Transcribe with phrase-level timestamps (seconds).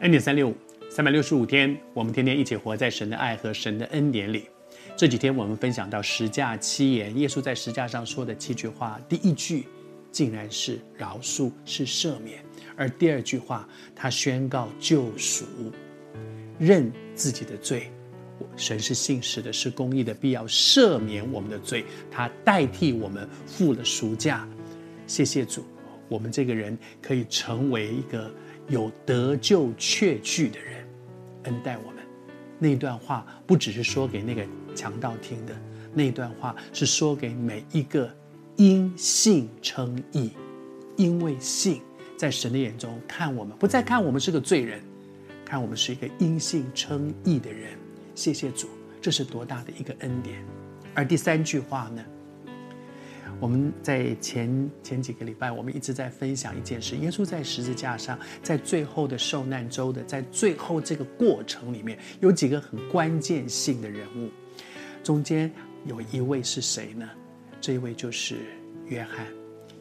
[0.00, 0.54] 恩典三六五，
[0.90, 4.48] 三百六十五天，我们天天一起活在神的爱和神的恩典里。
[4.96, 9.66] 这几天我们分享到十架七言，耶稣在十架上说的七句话，第一句
[10.10, 12.40] 竟然是饶恕，是赦免；
[12.76, 15.44] 而第二句话，他宣告救赎，
[16.58, 17.88] 认自己的罪。
[18.56, 21.84] 神是信实的，是公义的，必要赦免我们的罪。
[22.10, 24.46] 他代替我们付了赎价。
[25.06, 25.64] 谢谢主，
[26.08, 28.30] 我们这个人可以成为一个
[28.68, 30.86] 有得救确据的人，
[31.44, 32.02] 恩待我们。
[32.58, 35.54] 那段话不只是说给那个强盗听的，
[35.92, 38.08] 那段话是说给每一个
[38.56, 40.30] 因信称义，
[40.96, 41.82] 因为信，
[42.16, 44.80] 在神的眼中看我们，不再看我们是个罪人，
[45.44, 47.72] 看我们是一个因信称义的人。
[48.14, 48.68] 谢谢主，
[49.02, 50.42] 这是多大的一个恩典！
[50.94, 52.02] 而第三句话呢？
[53.40, 64.30] 我们在前前几个礼拜，我们一直在分享一件事：耶稣在十字架上，在最后的受难周的，在最后这个过程里面，有几个很关键性的人物。
[65.02, 65.52] 中间
[65.84, 67.08] 有一位是谁呢？
[67.60, 68.36] 这一位就是
[68.86, 69.26] 约翰，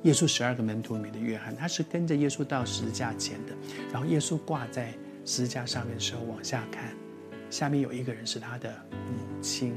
[0.01, 3.53] 耶稣十二个门徒里面的约翰，他是跟着耶稣到十字架前的。
[3.91, 4.93] 然后耶稣挂在
[5.25, 6.93] 十字架上面的时候，往下看。
[7.49, 9.75] 下面有一个人是他的母亲，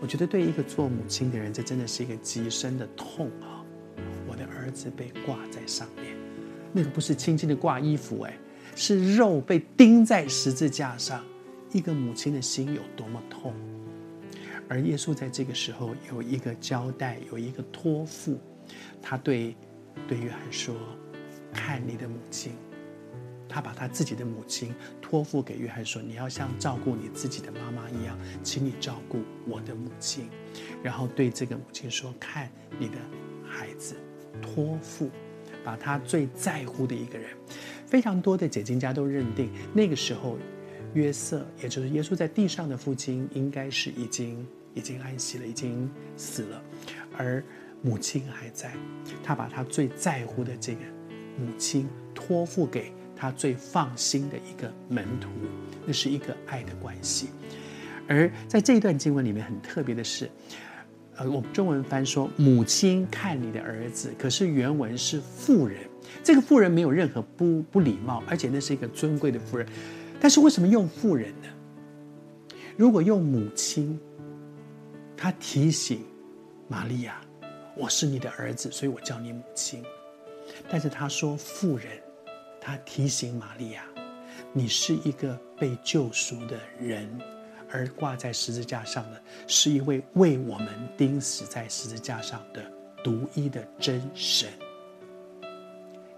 [0.00, 3.62] 我觉得对一个做母亲的人，这真的是一个极深的痛啊！
[4.26, 6.16] 我的儿子被挂在上面，
[6.72, 8.34] 那个不是轻轻的挂衣服，哎，
[8.74, 11.22] 是肉被钉在十字架上。
[11.72, 13.54] 一个母亲的心有多么痛？
[14.68, 18.38] 而耶稣在这个时候有一个交代，有一个托付，
[19.02, 19.54] 他对
[20.08, 20.74] 对约翰说
[21.52, 22.52] ：“看你的母亲。”
[23.50, 30.28] 他把他自己的母亲托付给约翰说：“你要像照顾你自己的妈妈一样，请你照顾我的母亲。”
[30.84, 32.48] 然后对这个母亲说：“看
[32.78, 32.96] 你的
[33.44, 33.96] 孩子，
[34.40, 35.10] 托付，
[35.64, 37.28] 把他最在乎的一个人。”
[37.86, 40.38] 非常多的解经家都认定，那个时候
[40.94, 46.62] 约瑟，也就是耶稣在地上的父亲，应该是已经已经安息了，已经死了，
[47.18, 47.44] 而
[47.82, 48.72] 母亲还在。
[49.24, 50.80] 他把他最在乎的这个
[51.36, 52.92] 母亲托付给。
[53.20, 55.28] 他最放心的一个门徒，
[55.84, 57.28] 那是一个爱的关系。
[58.08, 60.30] 而在这一段经文里面，很特别的是，
[61.16, 65.80] 呃，我们中文翻说“母亲看你的儿子”，可是原文是妇人。
[66.24, 69.68] 这个妇人没有任何不不礼貌，而且那是一个尊贵的妇人。
[70.18, 71.48] 但是为什么用妇人呢？
[72.74, 74.00] 如果用母亲，
[75.14, 76.00] 他提醒
[76.68, 77.20] 玛利亚
[77.76, 79.84] ：“我是你的儿子，所以我叫你母亲。”
[80.70, 81.86] 但是他说妇人。
[82.60, 83.84] 他提醒玛利亚
[84.52, 87.08] ：“你是一个被救赎的人，
[87.70, 92.62] 而挂在十字架上的是一位为我们钉死在十字架上的
[93.02, 94.50] 独一的真神。”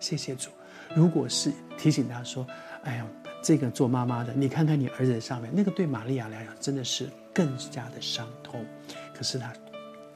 [0.01, 0.51] 谢谢主。
[0.95, 2.45] 如果是提醒他说
[2.83, 3.07] ：“哎呀，
[3.41, 8.67] 这个做妈妈的，你看看你儿子上面那个，对玛利亚来讲真的是更加的伤痛。”
[9.15, 9.53] 可是他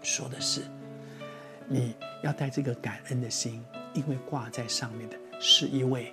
[0.02, 0.62] 说的是
[1.68, 3.64] ：“你要带这个感恩的心，
[3.94, 6.12] 因为挂在上面的。”是一位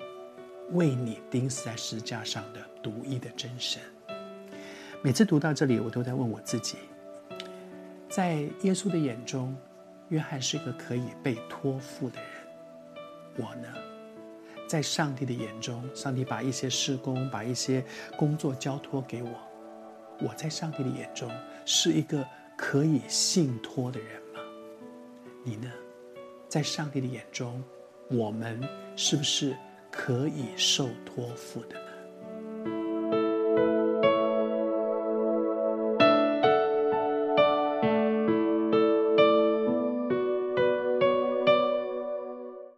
[0.72, 3.81] 为你钉死在十字架上的独一的真神。
[5.01, 6.78] 每次读到这里，我都在问我自己：
[8.09, 9.56] 在耶稣的眼中，
[10.09, 12.29] 约翰是一个可以被托付的人。
[13.35, 13.67] 我呢，
[14.67, 17.83] 在上帝的眼中，上帝把一些事工、把一些
[18.17, 19.29] 工作交托给我。
[20.19, 21.29] 我在上帝的眼中
[21.66, 22.25] 是一个
[22.56, 24.39] 可以信托的人吗？
[25.44, 25.69] 你呢？
[26.47, 27.62] 在上帝的眼中，
[28.09, 28.59] 我们
[28.95, 29.55] 是不是
[29.91, 31.82] 可以受托付的？